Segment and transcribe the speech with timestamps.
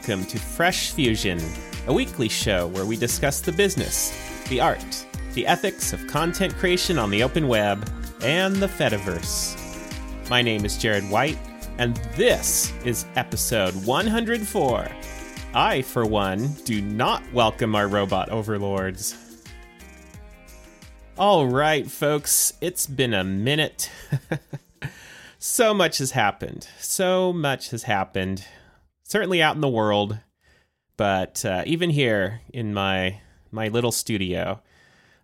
[0.00, 1.38] Welcome to Fresh Fusion,
[1.86, 6.98] a weekly show where we discuss the business, the art, the ethics of content creation
[6.98, 7.86] on the open web,
[8.22, 9.58] and the Fediverse.
[10.30, 11.38] My name is Jared White,
[11.76, 14.88] and this is episode 104.
[15.52, 19.44] I, for one, do not welcome our robot overlords.
[21.18, 23.90] All right, folks, it's been a minute.
[25.38, 26.68] so much has happened.
[26.78, 28.46] So much has happened.
[29.10, 30.20] Certainly out in the world,
[30.96, 33.20] but uh, even here in my
[33.50, 34.62] my little studio,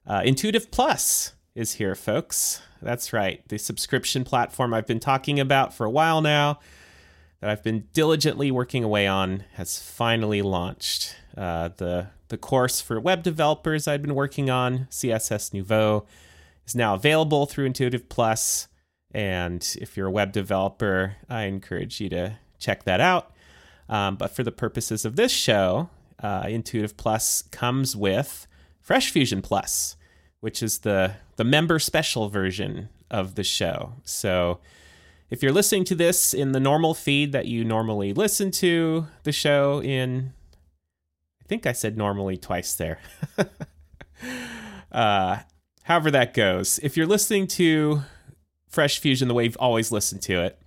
[0.05, 2.61] uh, Intuitive Plus is here, folks.
[2.83, 6.59] That's right, the subscription platform I've been talking about for a while now,
[7.41, 11.15] that I've been diligently working away on, has finally launched.
[11.37, 16.07] Uh, the the course for web developers I'd been working on, CSS Nouveau,
[16.67, 18.67] is now available through Intuitive Plus.
[19.13, 23.31] And if you're a web developer, I encourage you to check that out.
[23.89, 25.91] Um, but for the purposes of this show,
[26.23, 28.47] uh, Intuitive Plus comes with
[28.81, 29.97] Fresh Fusion Plus,
[30.41, 33.93] which is the the member special version of the show.
[34.05, 34.61] So
[35.31, 39.33] if you're listening to this in the normal feed that you normally listen to the
[39.33, 40.33] show in,
[41.43, 43.01] I think I said normally twice there.
[44.93, 45.39] uh,
[45.83, 48.03] however that goes, if you're listening to
[48.69, 50.59] Fresh Fusion the way you've always listened to it,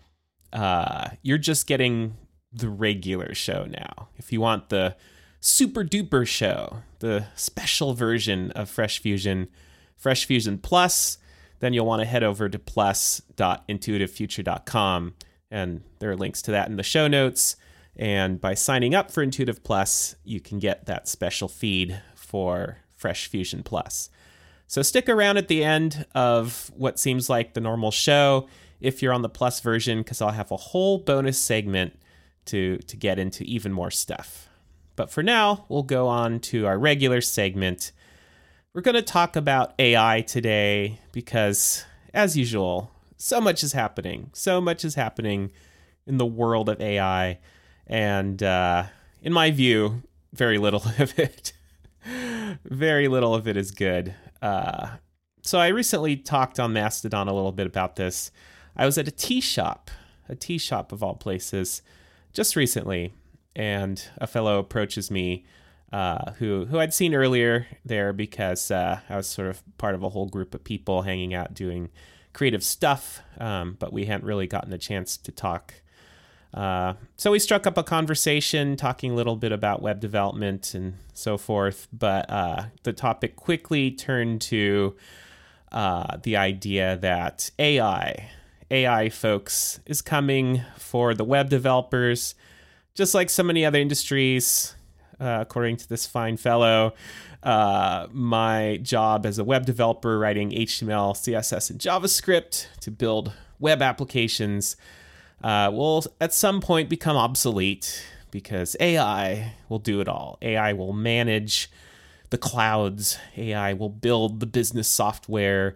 [0.51, 2.15] uh, you're just getting
[2.51, 4.09] the regular show now.
[4.17, 4.95] If you want the
[5.39, 9.49] super duper show, the special version of Fresh Fusion,
[9.95, 11.17] Fresh Fusion Plus,
[11.59, 15.13] then you'll want to head over to plus.intuitivefuture.com.
[15.51, 17.55] And there are links to that in the show notes.
[17.95, 23.27] And by signing up for Intuitive Plus, you can get that special feed for Fresh
[23.27, 24.09] Fusion Plus.
[24.67, 28.47] So stick around at the end of what seems like the normal show
[28.79, 31.99] if you're on the plus version, because I'll have a whole bonus segment
[32.49, 34.49] to, to get into even more stuff.
[34.95, 37.91] But for now, we'll go on to our regular segment.
[38.73, 44.29] We're going to talk about AI today because, as usual, so much is happening.
[44.33, 45.51] So much is happening
[46.05, 47.39] in the world of AI.
[47.87, 48.85] And uh,
[49.21, 51.53] in my view, very little of it.
[52.65, 54.15] very little of it is good.
[54.41, 54.97] Uh,
[55.41, 58.31] so I recently talked on Mastodon a little bit about this.
[58.75, 59.89] I was at a tea shop,
[60.27, 61.81] a tea shop of all places,
[62.33, 63.13] just recently,
[63.55, 65.45] and a fellow approaches me
[65.91, 70.03] uh, who who I'd seen earlier there because uh, I was sort of part of
[70.03, 71.89] a whole group of people hanging out doing
[72.33, 75.73] creative stuff, um, but we hadn't really gotten a chance to talk.
[76.53, 80.95] Uh, so we struck up a conversation talking a little bit about web development and
[81.13, 84.95] so forth, but uh, the topic quickly turned to
[85.71, 88.31] uh, the idea that AI,
[88.71, 92.35] AI folks, is coming for the web developers,
[92.93, 94.75] just like so many other industries.
[95.19, 96.93] Uh, according to this fine fellow,
[97.43, 103.81] uh, my job as a web developer writing HTML, CSS, and JavaScript to build web
[103.81, 104.77] applications
[105.43, 110.37] uh, will at some point become obsolete because AI will do it all.
[110.41, 111.69] AI will manage
[112.29, 115.75] the clouds, AI will build the business software,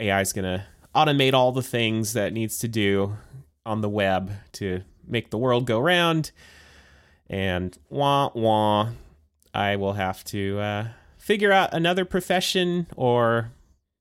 [0.00, 3.16] AI is going to automate all the things that needs to do
[3.66, 6.30] on the web to make the world go round.
[7.28, 8.90] And wah wah,
[9.52, 13.52] I will have to uh, figure out another profession or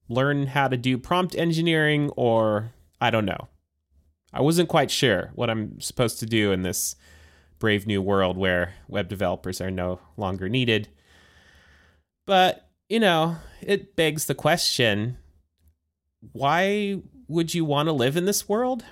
[0.09, 3.47] learn how to do prompt engineering or I don't know.
[4.33, 6.95] I wasn't quite sure what I'm supposed to do in this
[7.59, 10.89] brave new world where web developers are no longer needed.
[12.25, 15.17] But, you know, it begs the question
[16.31, 18.84] why would you want to live in this world?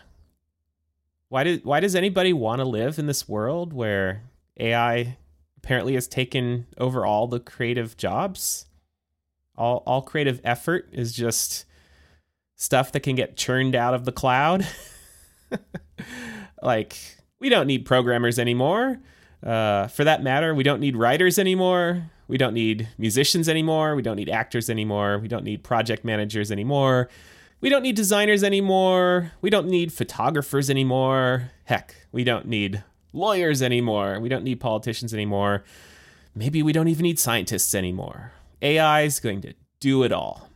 [1.30, 4.24] Why, do, why does anybody want to live in this world where
[4.60, 5.18] AI
[5.58, 8.66] apparently has taken over all the creative jobs?
[9.56, 11.66] All, all creative effort is just
[12.56, 14.68] stuff that can get churned out of the cloud.
[16.62, 16.98] like,
[17.40, 19.00] we don't need programmers anymore.
[19.44, 22.12] Uh, for that matter, we don't need writers anymore.
[22.32, 23.94] We don't need musicians anymore.
[23.94, 25.20] We don't need actors anymore.
[25.20, 27.10] We don't need project managers anymore.
[27.60, 29.34] We don't need designers anymore.
[29.42, 31.52] We don't need photographers anymore.
[31.66, 34.18] Heck, we don't need lawyers anymore.
[34.22, 35.66] We don't need politicians anymore.
[36.34, 38.32] Maybe we don't even need scientists anymore.
[38.62, 40.48] AI is going to do it all.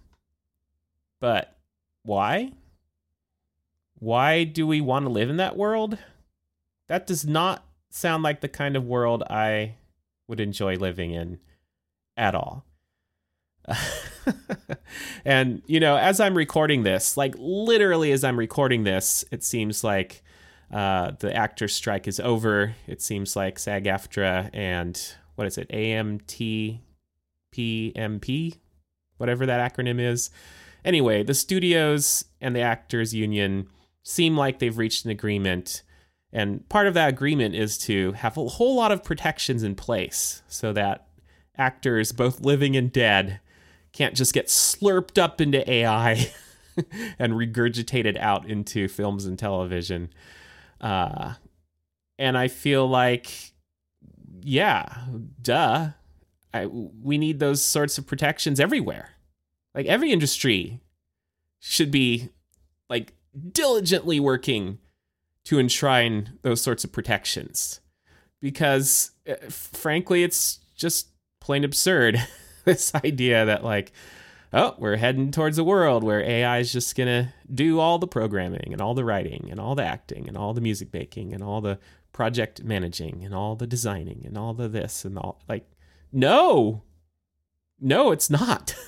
[1.19, 1.57] But
[2.03, 2.53] why?
[3.99, 5.97] Why do we want to live in that world?
[6.87, 9.75] That does not sound like the kind of world I
[10.29, 11.39] would enjoy living in
[12.17, 12.65] at all.
[15.25, 19.83] and, you know, as I'm recording this, like literally as I'm recording this, it seems
[19.83, 20.23] like
[20.71, 22.75] Uh, the actor strike is over.
[22.87, 24.99] It seems like SAG AFTRA and
[25.35, 26.79] what is it, AMT
[27.53, 28.57] PMP,
[29.17, 30.31] whatever that acronym is.
[30.83, 33.67] Anyway, the studios and the actors union
[34.03, 35.83] seem like they've reached an agreement.
[36.33, 40.41] And part of that agreement is to have a whole lot of protections in place
[40.47, 41.04] so that
[41.57, 43.39] actors, both living and dead,
[43.91, 46.31] can't just get slurped up into AI
[47.19, 50.09] and regurgitated out into films and television.
[50.81, 51.33] Uh,
[52.17, 53.53] and I feel like,
[54.41, 54.85] yeah,
[55.41, 55.89] duh.
[56.53, 59.09] I, we need those sorts of protections everywhere.
[59.73, 60.79] Like every industry
[61.59, 62.29] should be
[62.89, 63.13] like
[63.51, 64.79] diligently working
[65.45, 67.81] to enshrine those sorts of protections
[68.41, 71.09] because uh, frankly it's just
[71.45, 72.19] plain absurd
[72.65, 73.91] this idea that like
[74.51, 78.69] oh we're heading towards a world where ai is just to do all the programming
[78.71, 81.61] and all the writing and all the acting and all the music making and all
[81.61, 81.77] the
[82.11, 85.69] project managing and all the designing and all the this and all like
[86.11, 86.81] no
[87.79, 88.75] no it's not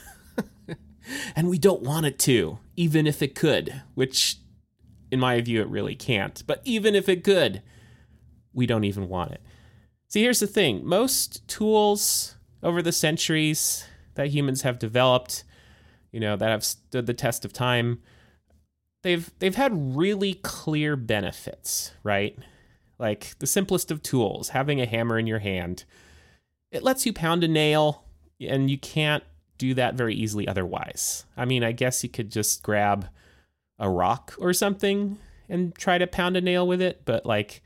[1.36, 4.38] and we don't want it to, even if it could, which
[5.12, 6.44] in my view it really can't.
[6.45, 7.62] But even if it could,
[8.54, 9.42] we don't even want it.
[10.07, 15.44] See, here's the thing most tools over the centuries that humans have developed,
[16.12, 18.01] you know, that have stood the test of time,
[19.04, 22.38] they've they've had really clear benefits, right?
[23.00, 25.86] Like the simplest of tools, having a hammer in your hand.
[26.71, 28.04] It lets you pound a nail
[28.42, 29.24] and you can't
[29.57, 31.25] do that very easily otherwise.
[31.36, 33.07] I mean, I guess you could just grab
[33.80, 35.18] a rock or something
[35.50, 37.62] and try to pound a nail with it, but like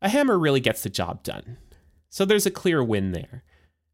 [0.00, 1.58] a hammer really gets the job done.
[2.08, 3.44] So there's a clear win there.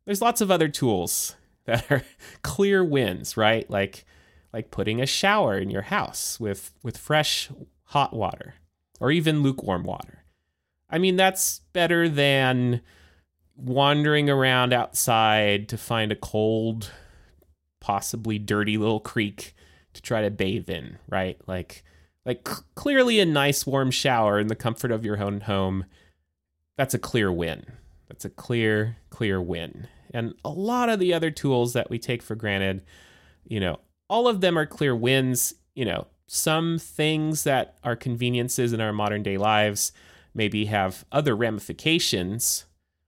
[0.06, 1.36] There's lots of other tools
[1.66, 2.02] that are
[2.42, 3.68] clear wins, right?
[3.68, 4.04] Like
[4.52, 7.50] like putting a shower in your house with with fresh
[7.84, 8.54] hot water
[9.00, 10.24] or even lukewarm water.
[10.88, 12.80] I mean, that's better than
[13.56, 16.90] wandering around outside to find a cold
[17.80, 19.54] possibly dirty little creek
[19.92, 21.40] to try to bathe in, right?
[21.46, 21.82] Like
[22.24, 25.84] like c- clearly a nice warm shower in the comfort of your own home.
[26.76, 27.64] That's a clear win.
[28.08, 29.88] That's a clear clear win.
[30.12, 32.82] And a lot of the other tools that we take for granted,
[33.46, 38.72] you know, all of them are clear wins, you know, some things that are conveniences
[38.72, 39.92] in our modern day lives
[40.34, 42.66] maybe have other ramifications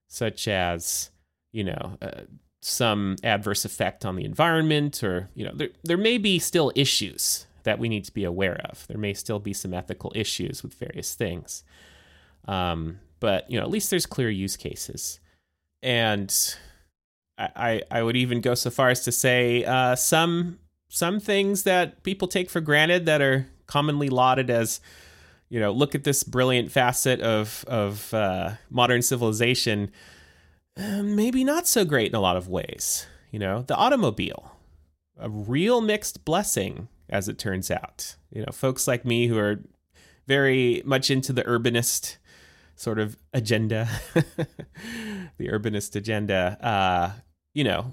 [0.08, 1.10] such as
[1.52, 2.22] you know uh,
[2.60, 7.46] some adverse effect on the environment or you know there, there may be still issues
[7.64, 8.86] that we need to be aware of.
[8.86, 11.64] There may still be some ethical issues with various things.
[12.46, 15.20] Um, but you know at least there's clear use cases.
[15.82, 16.34] And
[17.38, 20.58] I, I would even go so far as to say uh, some
[20.88, 24.80] some things that people take for granted that are commonly lauded as
[25.48, 29.92] you know look at this brilliant facet of of uh, modern civilization
[30.78, 33.06] uh, maybe not so great in a lot of ways.
[33.32, 34.52] You know, the automobile,
[35.18, 38.14] a real mixed blessing, as it turns out.
[38.30, 39.60] You know, folks like me who are
[40.26, 42.18] very much into the urbanist
[42.76, 47.20] sort of agenda, the urbanist agenda, uh,
[47.58, 47.92] you know,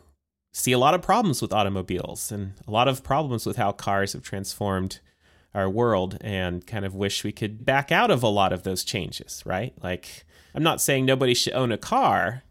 [0.53, 4.13] see a lot of problems with automobiles and a lot of problems with how cars
[4.13, 4.99] have transformed
[5.55, 8.83] our world and kind of wish we could back out of a lot of those
[8.83, 9.73] changes, right?
[9.81, 12.43] Like, I'm not saying nobody should own a car,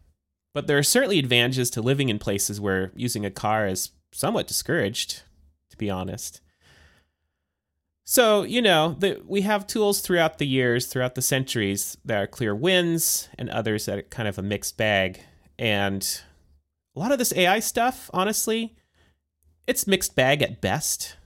[0.53, 4.45] but there are certainly advantages to living in places where using a car is somewhat
[4.45, 5.23] discouraged,
[5.69, 6.41] to be honest.
[8.03, 12.27] So, you know, the, we have tools throughout the years, throughout the centuries, that are
[12.27, 15.21] clear wins and others that are kind of a mixed bag.
[15.57, 16.21] And
[16.95, 18.75] a lot of this AI stuff, honestly,
[19.67, 21.17] it's mixed bag at best.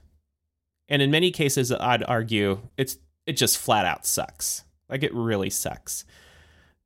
[0.88, 4.64] And in many cases, I'd argue it's it just flat out sucks.
[4.88, 6.04] Like it really sucks.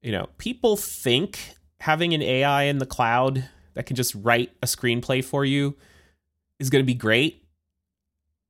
[0.03, 1.39] You know, people think
[1.81, 5.77] having an AI in the cloud that can just write a screenplay for you
[6.59, 7.47] is going to be great,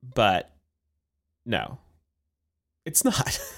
[0.03, 0.51] but
[1.45, 1.77] no,
[2.85, 3.39] it's not.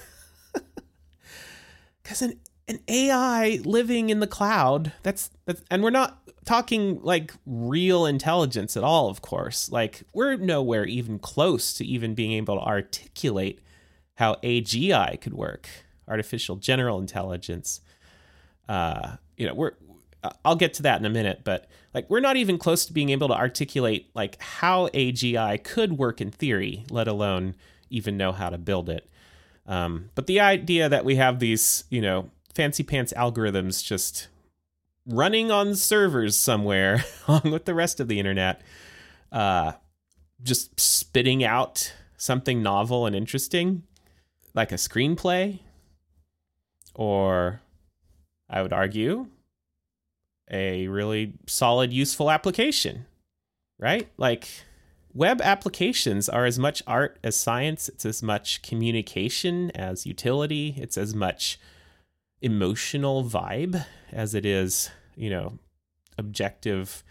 [2.08, 7.34] Because an, an AI living in the cloud, that's, that's, and we're not talking like
[7.46, 9.72] real intelligence at all, of course.
[9.72, 13.62] Like, we're nowhere even close to even being able to articulate
[14.16, 15.70] how AGI could work,
[16.08, 17.82] artificial general intelligence.
[18.68, 19.74] Uh, you know, we're
[20.44, 23.10] I'll get to that in a minute, but like we're not even close to being
[23.10, 27.56] able to articulate like how AGI could work in theory, let alone
[27.90, 29.10] even know how to build it.
[29.66, 34.30] Um, but the idea that we have these, you know, fancy pants algorithms just
[35.06, 38.62] running on servers somewhere along with the rest of the internet,
[39.32, 39.74] uh,
[40.42, 43.84] just spitting out something novel and interesting,
[44.56, 45.60] like a screenplay,
[46.96, 47.62] or
[48.50, 49.28] I would argue
[50.50, 53.06] a really solid, useful application,
[53.78, 54.10] right?
[54.18, 54.48] Like
[55.14, 60.98] web applications are as much art as science, it's as much communication as utility, it's
[60.98, 61.60] as much
[62.42, 65.58] emotional vibe as it is, you know,
[66.18, 67.04] objective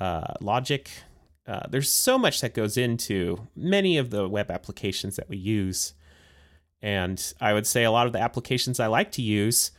[0.00, 0.90] uh, logic.
[1.46, 5.94] Uh, there's so much that goes into many of the web applications that we use.
[6.80, 9.70] And I would say a lot of the applications I like to use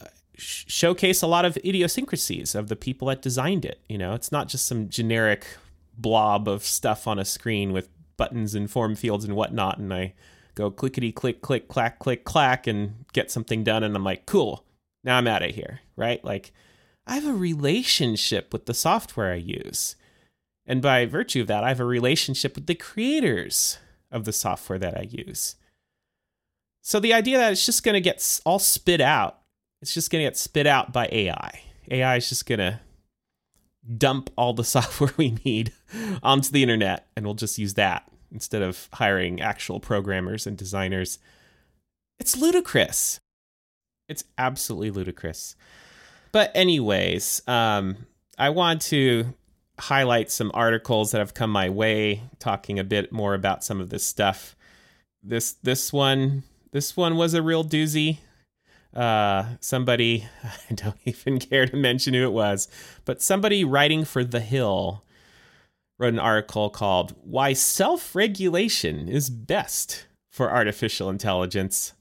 [0.00, 0.06] uh,
[0.36, 3.80] showcase a lot of idiosyncrasies of the people that designed it.
[3.88, 5.46] You know, it's not just some generic
[5.96, 9.78] blob of stuff on a screen with buttons and form fields and whatnot.
[9.78, 10.14] And I
[10.58, 13.84] go clickety click, click, clack, click, clack, and get something done.
[13.84, 14.64] And I'm like, cool,
[15.04, 16.22] now I'm out of here, right?
[16.24, 16.52] Like,
[17.06, 19.94] I have a relationship with the software I use.
[20.66, 23.78] And by virtue of that, I have a relationship with the creators
[24.10, 25.54] of the software that I use.
[26.82, 29.38] So the idea that it's just going to get all spit out,
[29.80, 31.62] it's just going to get spit out by AI.
[31.90, 32.80] AI is just going to
[33.96, 35.72] dump all the software we need
[36.22, 41.18] onto the internet, and we'll just use that instead of hiring actual programmers and designers.
[42.18, 43.20] It's ludicrous.
[44.08, 45.56] It's absolutely ludicrous.
[46.32, 48.06] But, anyways, um,
[48.38, 49.34] I want to
[49.78, 53.90] highlight some articles that have come my way talking a bit more about some of
[53.90, 54.56] this stuff.
[55.22, 56.42] This this one
[56.72, 58.18] this one was a real doozy.
[58.94, 60.26] Uh, somebody
[60.70, 62.68] I don't even care to mention who it was,
[63.04, 65.04] but somebody writing for The Hill
[65.98, 71.92] wrote an article called Why Self Regulation is Best for Artificial Intelligence.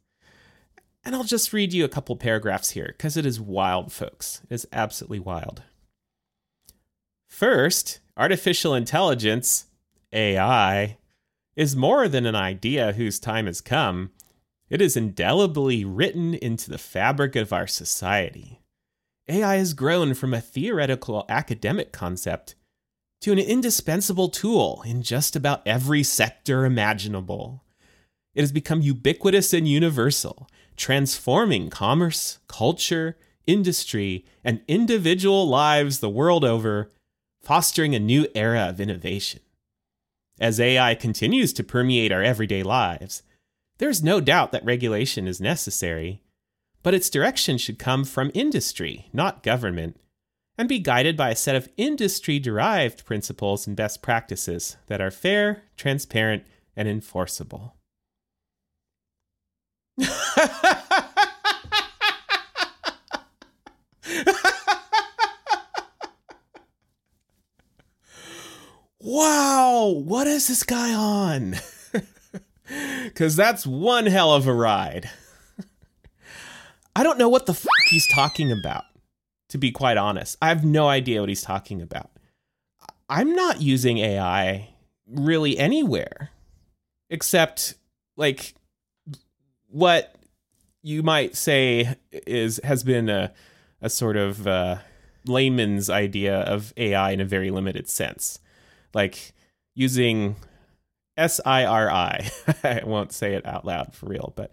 [1.04, 4.42] And I'll just read you a couple paragraphs here because it is wild, folks.
[4.50, 5.64] It is absolutely wild.
[7.28, 9.68] First, artificial intelligence,
[10.12, 10.98] AI,
[11.56, 14.12] is more than an idea whose time has come.
[14.70, 18.62] It is indelibly written into the fabric of our society.
[19.30, 22.56] AI has grown from a theoretical academic concept
[23.22, 27.64] to an indispensable tool in just about every sector imaginable.
[28.36, 36.46] It has become ubiquitous and universal, transforming commerce, culture, industry, and individual lives the world
[36.46, 36.92] over,
[37.42, 39.40] fostering a new era of innovation.
[40.40, 43.24] As AI continues to permeate our everyday lives,
[43.80, 46.22] there's no doubt that regulation is necessary,
[46.84, 50.00] but its direction should come from industry, not government,
[50.58, 55.12] and be guided by a set of industry derived principles and best practices that are
[55.12, 56.44] fair, transparent,
[56.76, 57.76] and enforceable.
[69.00, 71.56] wow, what is this guy on?
[73.04, 75.10] Because that's one hell of a ride.
[76.96, 78.84] I don't know what the fuck he's talking about
[79.50, 80.38] to be quite honest.
[80.42, 82.12] I have no idea what he's talking about.
[83.10, 84.70] I'm not using AI
[85.10, 86.32] really anywhere
[87.10, 87.76] except
[88.18, 88.54] like
[89.70, 90.14] what
[90.84, 93.34] you might say is has been a
[93.82, 94.78] a sort of uh,
[95.26, 98.40] layman's idea of AI in a very limited sense,
[98.94, 99.34] like
[99.76, 100.36] using
[101.18, 102.30] SIRI.
[102.64, 104.52] I won't say it out loud for real, but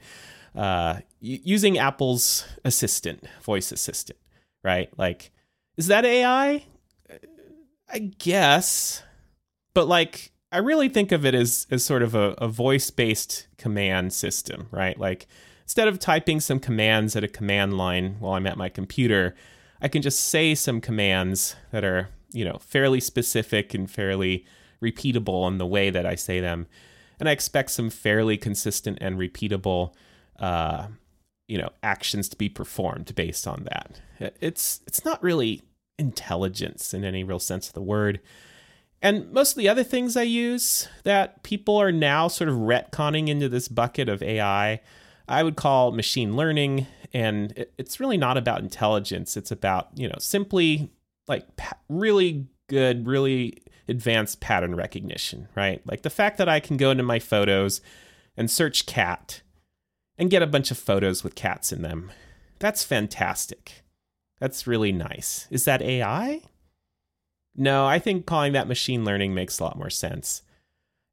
[0.55, 4.19] uh, using Apple's assistant, voice assistant
[4.65, 4.89] right?
[4.97, 5.31] Like,
[5.77, 6.65] is that AI?
[7.89, 9.03] I guess.
[9.75, 13.47] But like, I really think of it as, as sort of a, a voice based
[13.59, 14.99] command system, right?
[14.99, 15.27] Like,
[15.63, 19.35] instead of typing some commands at a command line while I'm at my computer,
[19.81, 24.47] I can just say some commands that are, you know, fairly specific and fairly
[24.83, 26.67] repeatable in the way that I say them.
[27.19, 29.95] And I expect some fairly consistent and repeatable
[30.39, 30.89] uh,
[31.49, 34.01] you know actions to be performed based on that.
[34.41, 35.63] It's it's not really
[35.99, 38.21] intelligence in any real sense of the word.
[39.03, 43.29] And most of the other things i use that people are now sort of retconning
[43.29, 44.81] into this bucket of ai
[45.29, 46.87] i would call machine learning.
[47.13, 49.37] And it's really not about intelligence.
[49.37, 50.91] It's about you know simply
[51.29, 51.47] like
[51.89, 55.83] really good really advanced pattern recognition right?
[55.87, 57.83] Like the fact that i can go into my photos
[58.37, 59.43] and search cat
[60.19, 62.11] and get a bunch of photos with cats in them.
[62.59, 63.83] That's fantastic.
[64.41, 65.47] That's really nice.
[65.51, 66.43] Is that AI?
[67.57, 70.43] No, I think calling that machine learning makes a lot more sense.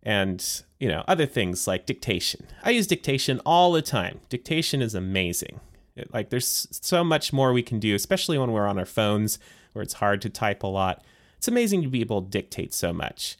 [0.03, 0.43] And,
[0.79, 2.47] you know, other things like dictation.
[2.63, 4.19] I use dictation all the time.
[4.29, 5.59] Dictation is amazing.
[5.95, 9.37] It, like, there's so much more we can do, especially when we're on our phones
[9.73, 11.03] where it's hard to type a lot.
[11.37, 13.37] It's amazing to be able to dictate so much.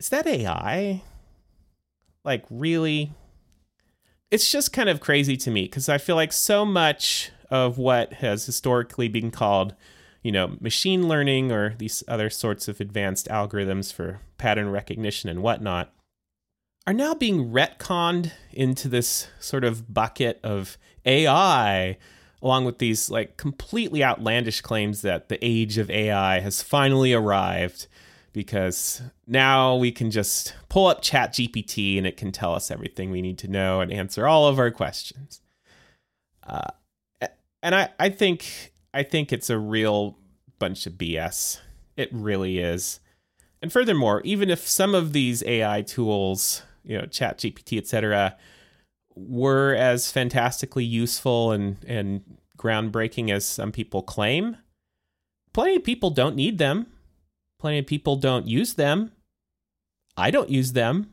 [0.00, 1.02] Is that AI?
[2.24, 3.12] Like, really?
[4.32, 8.14] It's just kind of crazy to me because I feel like so much of what
[8.14, 9.74] has historically been called,
[10.22, 15.42] you know, machine learning or these other sorts of advanced algorithms for pattern recognition and
[15.42, 15.92] whatnot
[16.86, 21.98] are now being retconned into this sort of bucket of AI,
[22.40, 27.86] along with these like completely outlandish claims that the age of AI has finally arrived
[28.32, 33.22] because now we can just pull up ChatGPT and it can tell us everything we
[33.22, 35.40] need to know and answer all of our questions.
[36.42, 36.70] Uh,
[37.62, 40.18] and I, I think i think it's a real
[40.58, 41.60] bunch of bs
[41.96, 43.00] it really is.
[43.60, 48.36] And furthermore even if some of these ai tools you know ChatGPT etc
[49.14, 52.22] were as fantastically useful and and
[52.58, 54.56] groundbreaking as some people claim
[55.52, 56.86] plenty of people don't need them
[57.62, 59.12] Plenty of people don't use them.
[60.16, 61.12] I don't use them.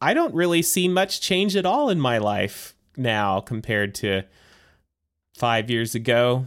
[0.00, 4.22] I don't really see much change at all in my life now compared to
[5.36, 6.46] five years ago,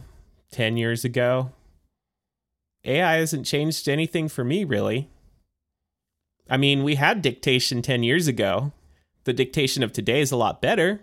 [0.50, 1.52] 10 years ago.
[2.84, 5.08] AI hasn't changed anything for me, really.
[6.50, 8.72] I mean, we had dictation 10 years ago.
[9.22, 11.00] The dictation of today is a lot better.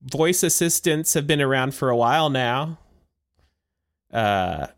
[0.00, 2.78] Voice assistants have been around for a while now.
[4.10, 4.68] Uh,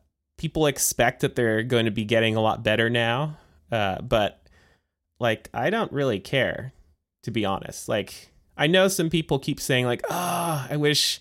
[0.43, 3.39] people expect that they're going to be getting a lot better now.
[3.71, 4.45] Uh, but
[5.21, 6.73] like, I don't really care,
[7.23, 7.89] to be honest.
[7.89, 11.21] Like, I know some people keep saying like, "Ah, oh, I wish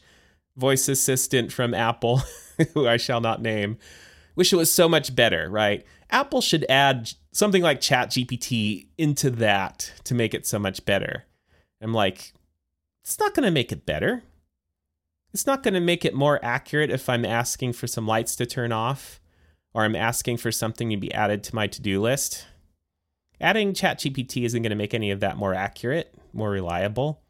[0.58, 2.24] voice assistant from Apple,
[2.74, 3.78] who I shall not name,
[4.36, 5.86] wish it was so much better." Right?
[6.10, 11.25] Apple should add something like ChatGPT into that to make it so much better.
[11.80, 12.34] I'm like,
[13.04, 14.24] it's not going to make it better.
[15.32, 18.45] It's not going to make it more accurate if I'm asking for some lights to
[18.45, 19.20] turn off
[19.73, 22.45] or I'm asking for something to be added to my to do list.
[23.39, 27.21] Adding ChatGPT isn't going to make any of that more accurate, more reliable.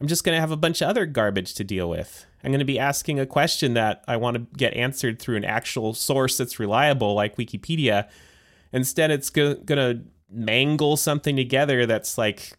[0.00, 2.26] I'm just going to have a bunch of other garbage to deal with.
[2.44, 5.44] I'm going to be asking a question that I want to get answered through an
[5.44, 8.08] actual source that's reliable, like Wikipedia.
[8.72, 12.52] Instead, it's going to mangle something together that's like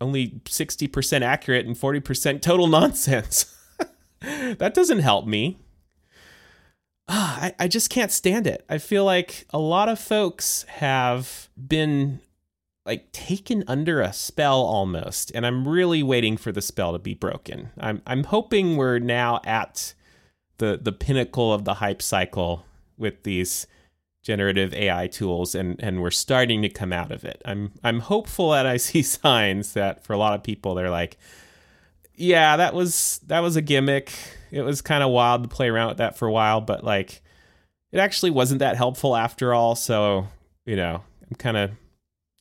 [0.00, 3.54] only 60% accurate and 40% total nonsense.
[4.20, 5.58] that doesn't help me.
[7.08, 8.64] Ah, I, I just can't stand it.
[8.68, 12.20] I feel like a lot of folks have been
[12.86, 17.14] like taken under a spell almost, and I'm really waiting for the spell to be
[17.14, 17.70] broken.
[17.78, 19.94] I'm I'm hoping we're now at
[20.58, 22.64] the the pinnacle of the hype cycle
[22.96, 23.66] with these
[24.22, 27.42] generative AI tools and and we're starting to come out of it.
[27.44, 31.18] I'm I'm hopeful that I see signs that for a lot of people they're like
[32.16, 34.12] yeah, that was that was a gimmick.
[34.50, 37.22] It was kind of wild to play around with that for a while, but like
[37.92, 39.74] it actually wasn't that helpful after all.
[39.74, 40.28] So,
[40.66, 41.70] you know, I'm kind of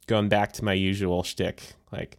[0.08, 1.74] going back to my usual shtick.
[1.92, 2.18] Like,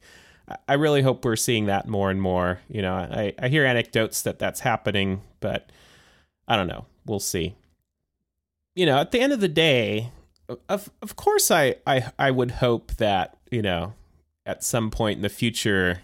[0.68, 2.60] I really hope we're seeing that more and more.
[2.68, 5.70] You know, I, I hear anecdotes that that's happening, but
[6.46, 6.86] I don't know.
[7.06, 7.56] We'll see.
[8.74, 10.10] You know, at the end of the day,
[10.68, 13.94] of of course, I I I would hope that you know
[14.44, 16.02] at some point in the future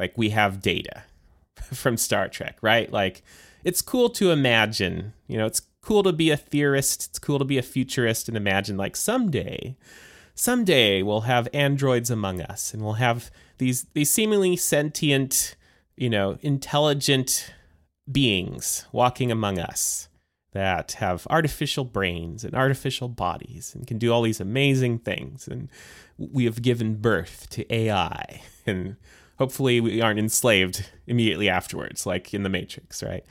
[0.00, 1.04] like we have data
[1.62, 2.90] from Star Trek, right?
[2.90, 3.22] Like
[3.62, 7.44] it's cool to imagine, you know, it's cool to be a theorist, it's cool to
[7.44, 9.76] be a futurist and imagine like someday
[10.34, 15.54] someday we'll have androids among us and we'll have these these seemingly sentient,
[15.96, 17.52] you know, intelligent
[18.10, 20.08] beings walking among us
[20.52, 25.68] that have artificial brains and artificial bodies and can do all these amazing things and
[26.16, 28.96] we have given birth to AI and
[29.40, 33.24] hopefully we aren't enslaved immediately afterwards, like in the Matrix, right?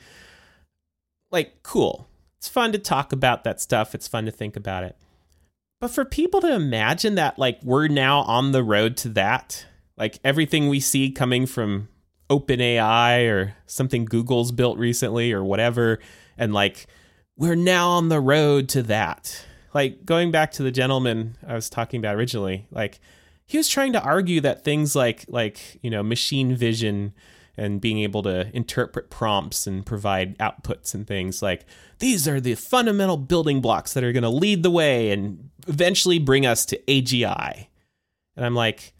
[1.30, 2.08] Like, cool.
[2.38, 3.94] It's fun to talk about that stuff.
[3.94, 4.96] It's fun to think about it.
[5.80, 9.64] But for people to imagine that, like, we're now on the road to that,
[9.96, 11.88] like everything we see coming from
[12.28, 16.00] OpenAI or something Google's built recently or whatever,
[16.36, 16.88] and like,
[17.36, 19.44] we're now on the road to that.
[19.72, 22.98] Like, going back to the gentleman I was talking about originally, like,
[23.50, 27.12] he was trying to argue that things like like you know machine vision
[27.56, 31.66] and being able to interpret prompts and provide outputs and things like
[31.98, 36.20] these are the fundamental building blocks that are going to lead the way and eventually
[36.20, 37.66] bring us to AGI.
[38.36, 38.94] And I'm like,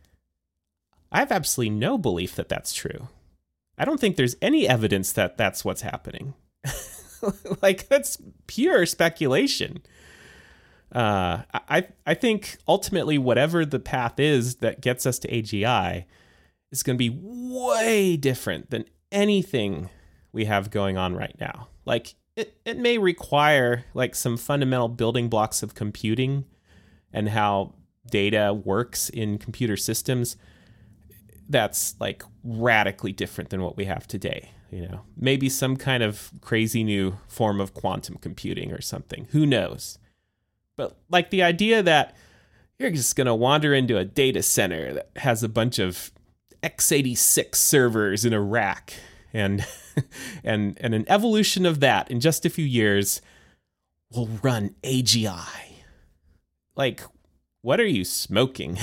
[1.13, 3.09] I have absolutely no belief that that's true.
[3.79, 6.35] I don't think there's any evidence that that's what's happening.
[7.63, 9.83] like, that's pure speculation
[10.93, 16.05] uh, I I think ultimately whatever the path is that gets us to AGI
[16.73, 19.91] is going to be way different than anything
[20.33, 21.69] we have going on right now.
[21.85, 26.45] Like it, it may require like some fundamental building blocks of computing
[27.13, 27.75] and how
[28.11, 30.37] data works in computer systems.
[31.49, 34.53] that's like radically different than what we have today.
[34.71, 39.27] You know, maybe some kind of crazy new form of quantum computing or something.
[39.33, 39.99] Who knows?
[40.81, 42.17] But like the idea that
[42.79, 46.11] you're just going to wander into a data center that has a bunch of
[46.63, 48.95] x86 servers in a rack
[49.35, 49.67] and
[50.43, 53.21] and and an evolution of that in just a few years
[54.11, 55.75] will run AGI.
[56.75, 57.03] Like
[57.61, 58.79] what are you smoking?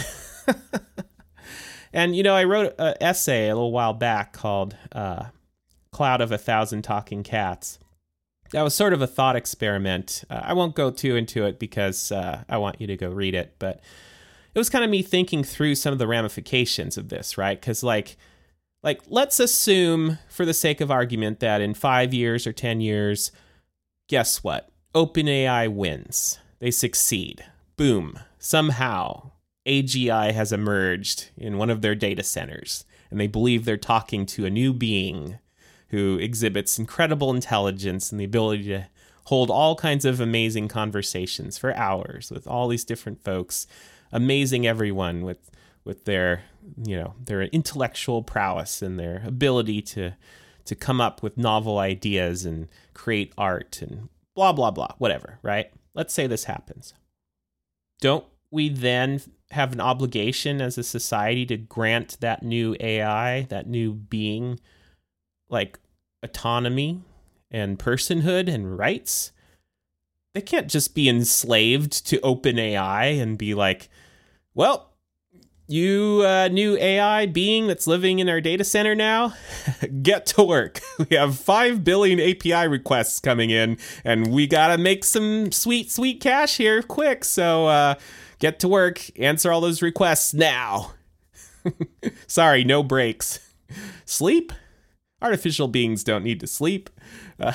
[1.94, 5.26] and you know, I wrote an essay a little while back called uh,
[5.92, 7.80] "Cloud of a Thousand Talking Cats."
[8.52, 10.24] That was sort of a thought experiment.
[10.30, 13.36] Uh, I won't go too into it because uh, I want you to go read
[13.36, 13.82] it, but
[14.56, 17.60] it was kind of me thinking through some of the ramifications of this, right?
[17.60, 18.18] Because like,
[18.84, 23.32] like let's assume, for the sake of argument, that in five years or ten years,
[24.08, 24.70] guess what?
[24.96, 26.40] OpenAI wins.
[26.60, 27.46] They succeed.
[27.76, 28.20] Boom.
[28.40, 29.32] Somehow,
[29.68, 34.46] AGI has emerged in one of their data centers, and they believe they're talking to
[34.46, 35.38] a new being
[35.90, 38.88] who exhibits incredible intelligence and the ability to
[39.26, 43.68] hold all kinds of amazing conversations for hours with all these different folks,
[44.12, 45.52] amazing everyone with
[45.84, 46.44] with their
[46.86, 50.14] you know their intellectual prowess and their ability to
[50.66, 55.72] to come up with novel ideas and create art and blah blah blah whatever right?
[55.94, 56.94] Let's say this happens.
[58.02, 59.22] Don't we then
[59.52, 64.60] have an obligation as a society to grant that new AI, that new being,
[65.50, 65.80] like
[66.24, 67.02] autonomy
[67.52, 69.32] and personhood and rights?
[70.34, 73.90] They can't just be enslaved to OpenAI and be like,
[74.54, 74.94] well,
[75.68, 79.34] you uh, new AI being that's living in our data center now,
[80.02, 80.80] get to work.
[81.10, 85.92] We have 5 billion API requests coming in, and we got to make some sweet,
[85.92, 87.24] sweet cash here quick.
[87.24, 87.96] So, uh,
[88.40, 90.94] Get to work, answer all those requests now.
[92.28, 93.40] Sorry, no breaks.
[94.06, 94.54] Sleep?
[95.22, 96.90] Artificial beings don't need to sleep.
[97.40, 97.54] Uh,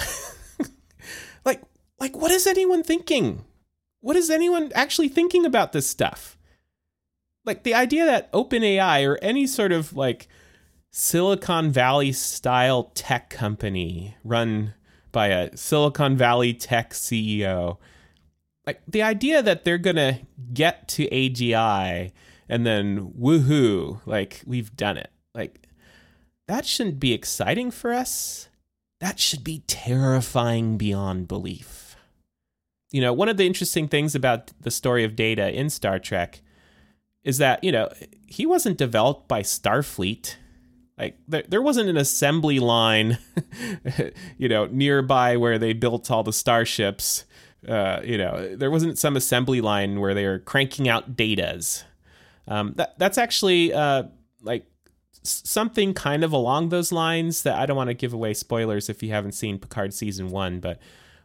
[1.45, 1.63] like,
[2.01, 3.45] like, what is anyone thinking?
[4.01, 6.37] What is anyone actually thinking about this stuff?
[7.45, 10.29] Like the idea that OpenAI or any sort of like
[10.91, 14.75] Silicon Valley style tech company run
[15.11, 17.79] by a Silicon Valley tech CEO
[18.67, 20.21] like the idea that they're gonna
[20.53, 22.13] get to AGI
[22.49, 25.11] and then woohoo, like we've done it.
[25.35, 25.62] Like
[26.49, 28.49] that shouldn't be exciting for us.
[29.01, 31.97] That should be terrifying beyond belief.
[32.91, 36.43] You know, one of the interesting things about the story of Data in Star Trek
[37.25, 37.89] is that, you know,
[38.27, 40.37] he wasn't developed by Starfleet.
[40.99, 43.19] Like there, there wasn't an assembly line,
[44.37, 47.25] you know, nearby where they built all the starships
[47.69, 51.85] uh, you know, there wasn't some assembly line where they were cranking out datas.
[52.49, 54.05] Um, that that's actually uh,
[54.41, 54.67] like
[55.23, 59.03] something kind of along those lines that I don't want to give away spoilers if
[59.03, 60.79] you haven't seen Picard season one, but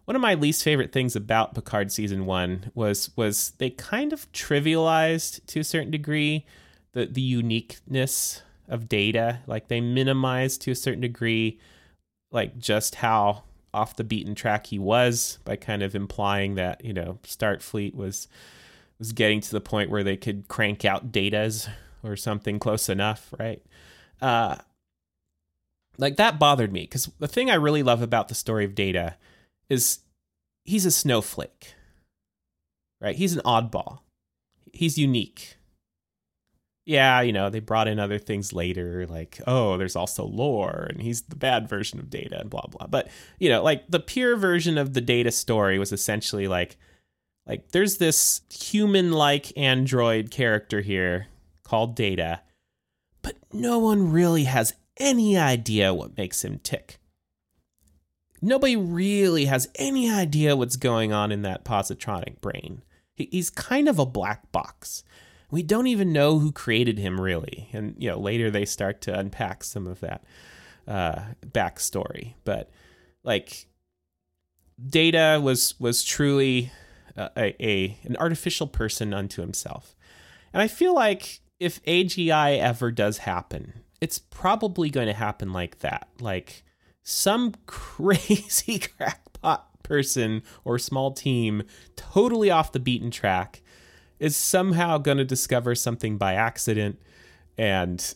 [0.06, 4.32] one of my least favorite things about Picard season one was was they kind of
[4.32, 6.46] trivialized to a certain degree
[6.94, 9.40] the the uniqueness of data.
[9.48, 11.60] Like they minimized to a certain degree
[12.32, 16.94] like just how off the beaten track he was by kind of implying that you
[16.94, 18.28] know Starfleet was
[19.00, 21.70] was getting to the point where they could crank out datas
[22.04, 23.62] or something close enough, right?
[24.22, 24.56] Uh,
[25.98, 29.16] like that bothered me because the thing I really love about the story of Data
[29.70, 30.00] is
[30.64, 31.74] he's a snowflake,
[33.02, 33.16] right?
[33.16, 34.00] He's an oddball.
[34.74, 35.58] He's unique
[36.88, 41.02] yeah, you know, they brought in other things later, like, oh, there's also lore, and
[41.02, 42.88] he's the bad version of data, and blah blah.
[42.88, 46.78] But you know, like the pure version of the data story was essentially like,
[47.46, 51.28] like there's this human-like android character here
[51.68, 52.42] called Data,
[53.22, 57.00] but no one really has any idea what makes him tick.
[58.42, 62.84] Nobody really has any idea what's going on in that positronic brain.
[63.16, 65.04] He's kind of a black box
[65.50, 67.70] we don't even know who created him really.
[67.74, 70.24] And you know, later they start to unpack some of that
[70.88, 72.34] uh, backstory.
[72.44, 72.70] But
[73.24, 73.68] like,
[74.86, 76.72] Data was was truly
[77.16, 79.96] a, a an artificial person unto himself,
[80.54, 85.80] and I feel like if AGI ever does happen, it's probably going to happen like
[85.80, 86.08] that.
[86.20, 86.64] Like
[87.04, 91.64] some crazy crackpot person or small team
[91.96, 93.62] totally off the beaten track
[94.20, 97.00] is somehow going to discover something by accident
[97.58, 98.16] and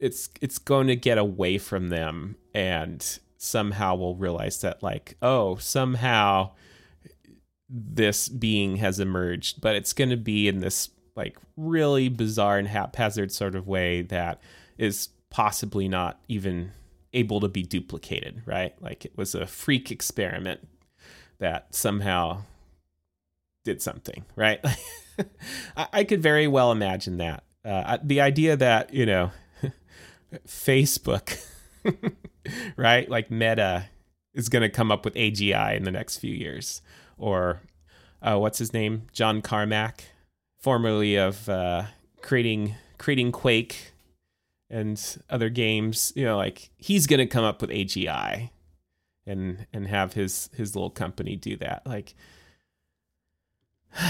[0.00, 5.54] it's it's going to get away from them and somehow will realize that like oh
[5.56, 6.50] somehow
[7.68, 12.68] this being has emerged but it's going to be in this like really bizarre and
[12.68, 14.40] haphazard sort of way that
[14.78, 16.72] is possibly not even
[17.12, 18.74] able to be duplicated, right?
[18.80, 20.66] Like it was a freak experiment
[21.38, 22.42] that somehow
[23.64, 24.64] did something, right?
[25.76, 27.44] I, could very well imagine that.
[27.64, 29.30] Uh, the idea that, you know,
[30.46, 31.44] Facebook,
[32.76, 33.08] right?
[33.08, 33.86] Like Meta
[34.34, 36.82] is going to come up with AGI in the next few years.
[37.18, 37.62] Or
[38.20, 39.02] uh, what's his name?
[39.12, 40.04] John Carmack,
[40.62, 41.84] formerly of uh,
[42.22, 43.92] creating creating Quake
[44.70, 46.12] and other games.
[46.16, 48.50] You know, like he's to come up with AGI
[49.26, 51.82] and and have his his little company do that.
[51.86, 52.14] Like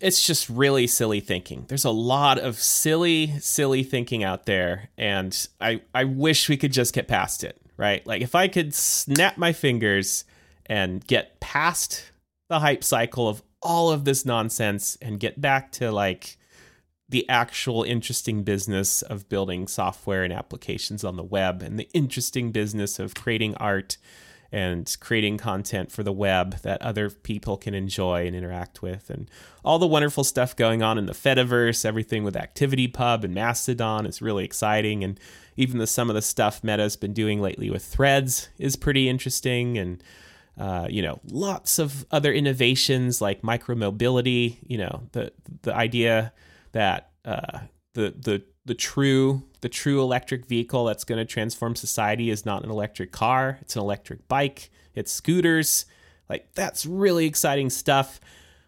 [0.00, 1.66] it's just really silly thinking.
[1.68, 6.72] There's a lot of silly, silly thinking out there, and I I wish we could
[6.72, 8.06] just get past it, right?
[8.06, 10.24] Like if I could snap my fingers
[10.66, 12.04] and get past
[12.48, 16.36] the hype cycle of all of this nonsense and get back to like
[17.08, 22.52] the actual interesting business of building software and applications on the web and the interesting
[22.52, 23.96] business of creating art
[24.50, 29.30] and creating content for the web that other people can enjoy and interact with and
[29.62, 34.22] all the wonderful stuff going on in the Fediverse, everything with ActivityPub and Mastodon is
[34.22, 35.04] really exciting.
[35.04, 35.20] And
[35.56, 39.76] even the some of the stuff Meta's been doing lately with Threads is pretty interesting.
[39.76, 40.02] And
[40.58, 46.32] uh, you know, lots of other innovations like micromobility, you know, the the idea
[46.72, 47.60] that uh,
[47.94, 52.62] the the the true the true electric vehicle that's going to transform society is not
[52.62, 55.86] an electric car it's an electric bike it's scooters.
[56.28, 58.20] Like that's really exciting stuff.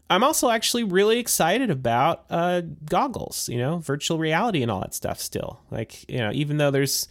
[0.08, 4.94] I'm also actually really excited about uh, goggles you know virtual reality and all that
[4.94, 5.60] stuff still.
[5.70, 7.08] Like you know even though there's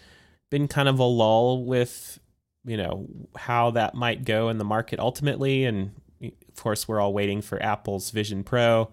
[0.50, 2.20] been kind of a lull with
[2.66, 5.92] you know how that might go in the market ultimately and
[6.22, 8.90] of course we're all waiting for apple's vision pro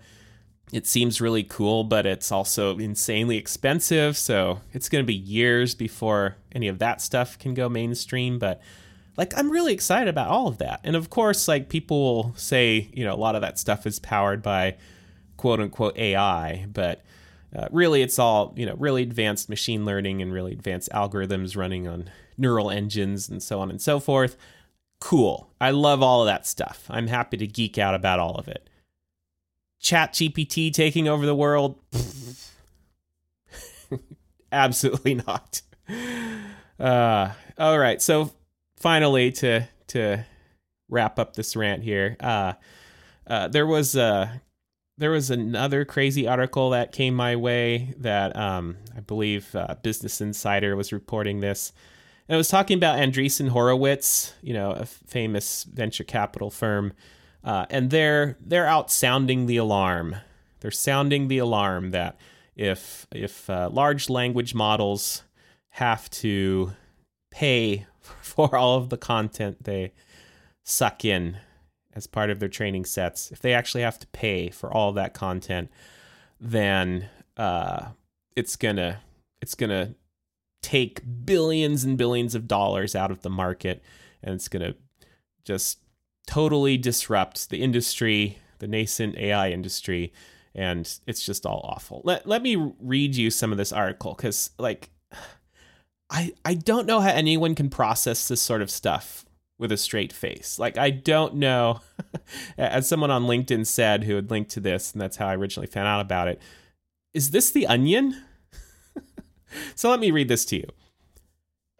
[0.72, 4.16] it seems really cool, but it's also insanely expensive.
[4.16, 8.38] So it's going to be years before any of that stuff can go mainstream.
[8.38, 8.60] But
[9.16, 10.80] like, I'm really excited about all of that.
[10.82, 13.98] And of course, like, people will say, you know, a lot of that stuff is
[13.98, 14.76] powered by
[15.36, 17.04] quote unquote AI, but
[17.54, 21.86] uh, really it's all, you know, really advanced machine learning and really advanced algorithms running
[21.86, 24.36] on neural engines and so on and so forth.
[25.00, 25.50] Cool.
[25.60, 26.86] I love all of that stuff.
[26.88, 28.68] I'm happy to geek out about all of it.
[29.82, 31.78] ChatGPT taking over the world?
[34.52, 35.60] Absolutely not.
[36.78, 38.00] Uh, all right.
[38.00, 38.32] So
[38.76, 40.24] finally, to to
[40.88, 42.54] wrap up this rant here, uh,
[43.26, 44.28] uh, there was uh,
[44.98, 50.20] there was another crazy article that came my way that um, I believe uh, Business
[50.20, 51.72] Insider was reporting this.
[52.28, 56.92] And it was talking about Andreessen Horowitz, you know, a famous venture capital firm
[57.46, 60.16] uh, and they're they're out sounding the alarm.
[60.60, 62.18] They're sounding the alarm that
[62.56, 65.22] if if uh, large language models
[65.70, 66.72] have to
[67.30, 67.86] pay
[68.20, 69.92] for all of the content they
[70.64, 71.38] suck in
[71.94, 75.14] as part of their training sets, if they actually have to pay for all that
[75.14, 75.70] content,
[76.40, 77.90] then uh,
[78.34, 78.98] it's gonna
[79.40, 79.94] it's gonna
[80.66, 83.80] take billions and billions of dollars out of the market,
[84.20, 84.74] and it's gonna
[85.44, 85.78] just
[86.26, 90.12] totally disrupt the industry, the nascent AI industry,
[90.56, 92.02] and it's just all awful.
[92.02, 94.90] Let let me read you some of this article cuz like
[96.10, 99.24] I I don't know how anyone can process this sort of stuff
[99.58, 100.58] with a straight face.
[100.58, 101.80] Like I don't know
[102.58, 105.68] as someone on LinkedIn said who had linked to this and that's how I originally
[105.68, 106.42] found out about it.
[107.14, 108.20] Is this the onion?
[109.74, 110.68] so let me read this to you.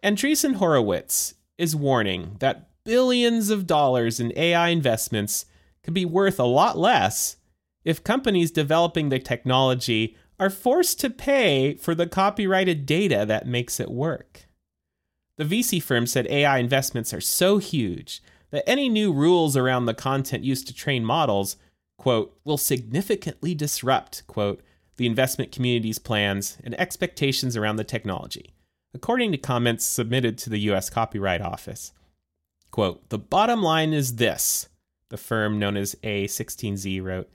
[0.03, 5.45] Andreessen Horowitz is warning that billions of dollars in AI investments
[5.83, 7.37] could be worth a lot less
[7.83, 13.79] if companies developing the technology are forced to pay for the copyrighted data that makes
[13.79, 14.45] it work.
[15.37, 19.93] The VC firm said AI investments are so huge that any new rules around the
[19.93, 21.57] content used to train models,
[21.97, 24.61] quote, will significantly disrupt, quote,
[24.97, 28.53] the investment community's plans and expectations around the technology,
[28.93, 31.93] according to comments submitted to the US Copyright Office.
[32.71, 34.67] Quote, the bottom line is this,
[35.09, 37.29] the firm known as A16Z wrote.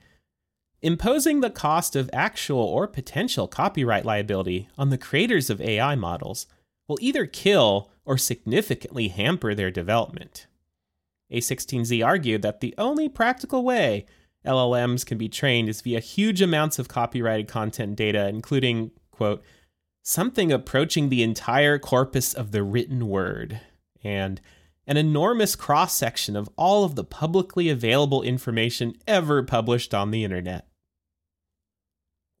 [0.81, 6.45] Imposing the cost of actual or potential copyright liability on the creators of AI models
[6.87, 10.45] will either kill or significantly hamper their development.
[11.31, 14.05] A16Z argued that the only practical way
[14.45, 19.43] LLMs can be trained is via huge amounts of copyrighted content data, including, quote,
[20.03, 23.61] something approaching the entire corpus of the written word,
[24.03, 24.41] and
[24.85, 30.25] an enormous cross section of all of the publicly available information ever published on the
[30.25, 30.67] internet.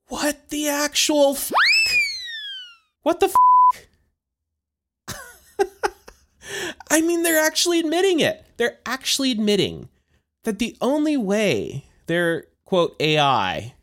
[0.07, 1.51] What the actual f?
[3.03, 3.33] What the
[5.07, 5.17] f?
[6.91, 8.45] I mean, they're actually admitting it.
[8.57, 9.87] They're actually admitting
[10.43, 13.73] that the only way their quote AI,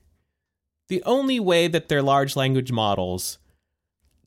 [0.88, 3.38] the only way that their large language models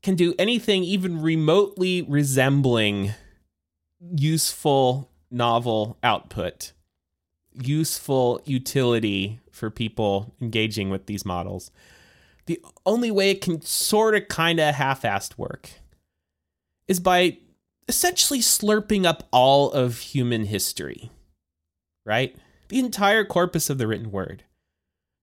[0.02, 3.12] can do anything even remotely resembling
[4.16, 6.72] useful novel output,
[7.52, 11.70] useful utility for people engaging with these models.
[12.46, 15.70] The only way it can sort of kind of half assed work
[16.86, 17.38] is by
[17.88, 21.10] essentially slurping up all of human history,
[22.04, 22.36] right?
[22.68, 24.44] The entire corpus of the written word,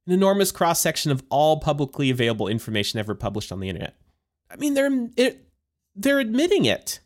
[0.06, 3.96] an enormous cross section of all publicly available information ever published on the internet.
[4.50, 5.48] I mean, they're it,
[5.96, 7.00] they're admitting it.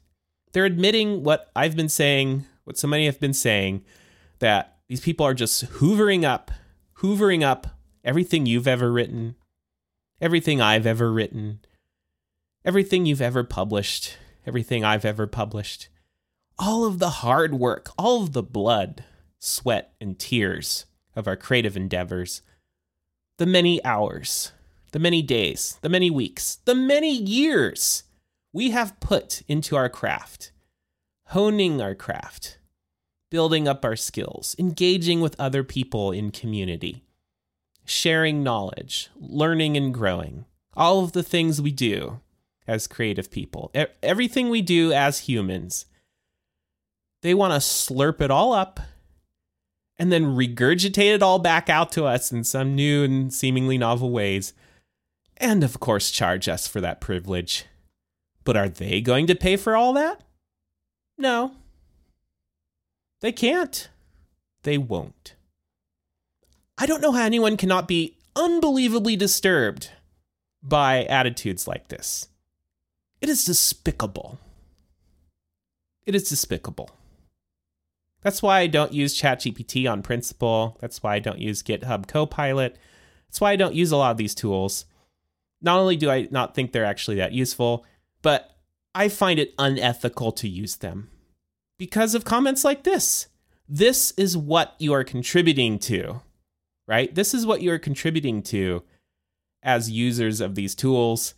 [0.52, 3.84] They're admitting what I've been saying, what so many have been saying,
[4.40, 6.52] that these people are just hoovering up,
[7.00, 7.68] hoovering up
[8.04, 9.36] everything you've ever written,
[10.22, 11.60] everything I've ever written,
[12.64, 15.90] everything you've ever published, everything I've ever published,
[16.58, 19.04] all of the hard work, all of the blood,
[19.40, 22.42] sweat, and tears of our creative endeavors,
[23.38, 24.52] the many hours,
[24.92, 28.04] the many days, the many weeks, the many years
[28.54, 30.52] we have put into our craft,
[31.28, 32.58] honing our craft,
[33.30, 37.04] building up our skills, engaging with other people in community,
[37.84, 42.22] sharing knowledge, learning and growing, all of the things we do
[42.68, 43.72] as creative people,
[44.02, 45.86] everything we do as humans.
[47.22, 48.80] They want to slurp it all up
[49.98, 54.12] and then regurgitate it all back out to us in some new and seemingly novel
[54.12, 54.54] ways.
[55.38, 57.66] And of course, charge us for that privilege.
[58.44, 60.22] But are they going to pay for all that?
[61.18, 61.54] No.
[63.22, 63.90] They can't.
[64.64, 65.36] They won't.
[66.78, 69.92] I don't know how anyone cannot be unbelievably disturbed
[70.62, 72.28] by attitudes like this.
[73.22, 74.40] It is despicable.
[76.06, 76.90] It is despicable.
[78.26, 80.78] That's why I don't use ChatGPT on principle.
[80.82, 82.78] That's why I don't use GitHub Copilot.
[83.30, 84.86] That's why I don't use a lot of these tools.
[85.62, 87.86] Not only do I not think they're actually that useful,
[88.22, 88.58] but
[88.94, 91.10] I find it unethical to use them
[91.78, 93.28] because of comments like this.
[93.70, 96.22] This is what you are contributing to
[96.88, 97.14] right?
[97.14, 98.84] This is what you're contributing to
[99.64, 101.34] as users of these tools.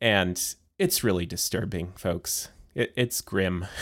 [0.00, 0.42] And
[0.78, 2.48] it's really disturbing, folks.
[2.74, 3.66] It, it's grim.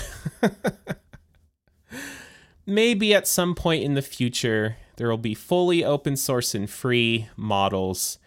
[2.69, 7.29] Maybe at some point in the future, there will be fully open source and free
[7.37, 8.19] models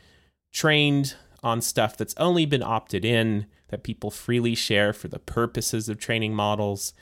[0.52, 5.88] trained on stuff that's only been opted in, that people freely share for the purposes
[5.88, 6.94] of training models.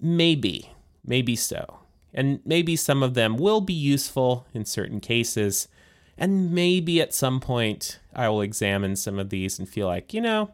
[0.00, 0.70] Maybe,
[1.04, 1.80] maybe so
[2.14, 5.68] and maybe some of them will be useful in certain cases.
[6.16, 10.20] And maybe at some point I will examine some of these and feel like, you
[10.20, 10.50] know,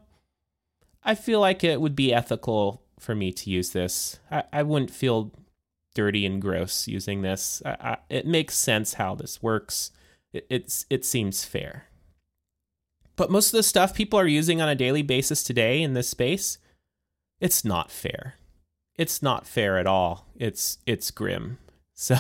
[1.03, 4.19] I feel like it would be ethical for me to use this.
[4.31, 5.33] I, I wouldn't feel
[5.95, 7.63] dirty and gross using this.
[7.65, 9.91] I, I, it makes sense how this works.
[10.33, 11.87] It, it's it seems fair.
[13.17, 16.09] But most of the stuff people are using on a daily basis today in this
[16.09, 16.59] space,
[17.41, 18.35] it's not fair
[18.97, 20.27] it's not fair at all.
[20.37, 21.59] It's it's grim.
[21.97, 22.17] So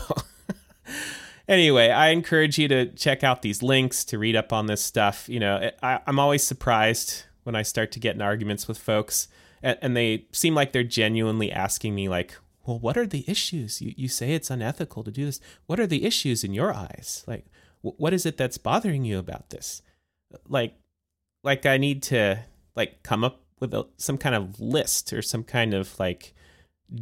[1.48, 5.28] anyway, I encourage you to check out these links to read up on this stuff.
[5.28, 9.26] You know, I, am always surprised when I start to get in arguments with folks,
[9.64, 13.80] and, and, they seem like they're genuinely asking me, like, "Well, what are the issues?
[13.80, 15.40] You you say it's unethical to do this.
[15.66, 17.24] What are the issues in your eyes?
[17.26, 17.46] Like,
[17.82, 19.82] what is it that's bothering you about this?
[20.48, 20.74] Like,
[21.42, 22.40] like I need to
[22.74, 26.34] like come up with a, some kind of list or some kind of like."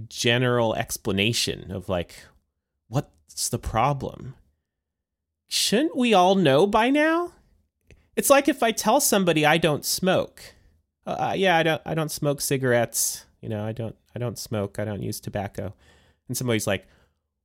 [0.08, 2.14] general explanation of like
[2.88, 4.34] what's the problem
[5.48, 7.32] shouldn't we all know by now
[8.16, 10.54] it's like if i tell somebody i don't smoke
[11.06, 14.38] uh, uh, yeah i don't i don't smoke cigarettes you know i don't i don't
[14.38, 15.74] smoke i don't use tobacco
[16.28, 16.86] and somebody's like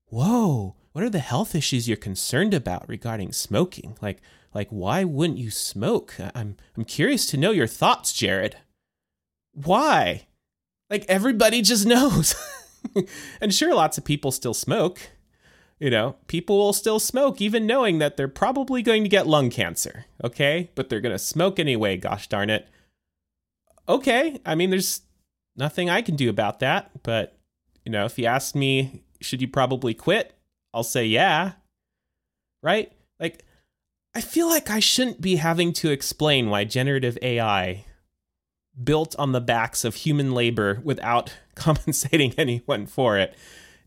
[0.10, 4.22] whoa what are the health issues you're concerned about regarding smoking like
[4.54, 8.58] like why wouldn't you smoke i'm i'm curious to know your thoughts jared
[9.54, 10.28] why
[10.90, 12.36] like everybody just knows.
[13.42, 15.00] and sure, lots of people still smoke.
[15.80, 19.52] You know, people will still smoke even knowing that they're probably going to get lung
[19.52, 20.06] cancer.
[20.24, 20.72] Okay.
[20.74, 22.68] But they're going to smoke anyway, gosh darn it.
[23.88, 24.40] Okay.
[24.44, 25.02] I mean, there's
[25.58, 26.92] nothing I can do about that.
[27.04, 27.38] But,
[27.84, 30.34] you know, if you ask me, should you probably quit?
[30.74, 31.54] I'll say, yeah.
[32.64, 32.92] Right?
[33.20, 33.44] Like,
[34.16, 37.86] I feel like I shouldn't be having to explain why generative AI
[38.84, 43.36] built on the backs of human labor without compensating anyone for it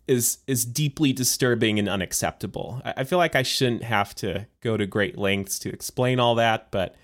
[0.06, 2.82] is is deeply disturbing and unacceptable.
[2.84, 6.34] I, I feel like I shouldn't have to go to great lengths to explain all
[6.36, 6.96] that, but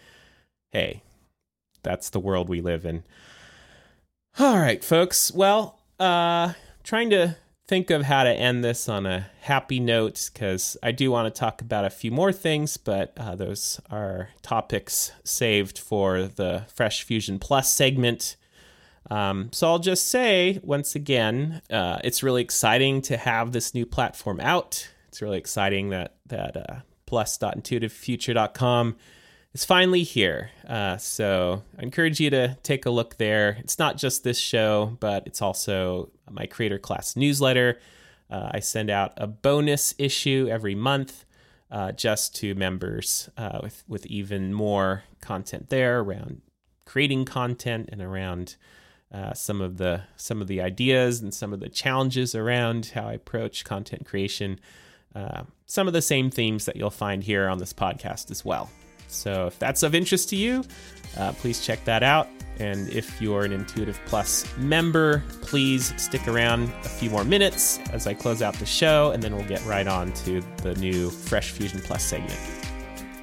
[0.72, 1.02] hey,
[1.82, 3.04] that's the world we live in.
[4.38, 5.32] All right, folks.
[5.32, 6.52] Well, uh,
[6.84, 11.10] trying to think of how to end this on a happy note because I do
[11.10, 16.24] want to talk about a few more things, but uh, those are topics saved for
[16.24, 18.36] the Fresh Fusion Plus segment.
[19.10, 23.86] Um, so I'll just say once again, uh, it's really exciting to have this new
[23.86, 24.86] platform out.
[25.08, 28.96] It's really exciting that that uh, plus.intuitivefuture.com
[29.56, 30.50] is finally here.
[30.68, 33.56] Uh, so I encourage you to take a look there.
[33.60, 37.78] It's not just this show, but it's also my creator class newsletter.
[38.30, 41.24] Uh, I send out a bonus issue every month
[41.70, 46.42] uh, just to members uh, with, with even more content there around
[46.84, 48.56] creating content and around
[49.10, 53.08] uh, some of the some of the ideas and some of the challenges around how
[53.08, 54.60] I approach content creation.
[55.14, 58.68] Uh, some of the same themes that you'll find here on this podcast as well.
[59.08, 60.64] So if that's of interest to you,
[61.16, 62.28] uh, please check that out.
[62.58, 68.06] And if you're an Intuitive Plus member, please stick around a few more minutes as
[68.06, 71.50] I close out the show, and then we'll get right on to the new Fresh
[71.50, 72.38] Fusion Plus segment.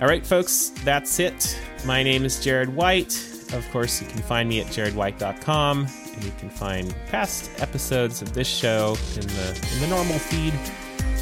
[0.02, 1.60] All right, folks, that's it.
[1.86, 3.14] My name is Jared White.
[3.54, 8.34] Of course, you can find me at jaredwhite.com, and you can find past episodes of
[8.34, 10.54] this show in the in the normal feed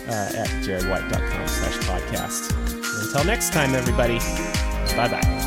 [0.08, 2.81] uh, at jaredwhite.com
[3.12, 4.20] Until next time, everybody,
[4.96, 5.41] bye bye.